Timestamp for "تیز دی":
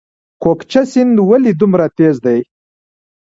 1.97-2.39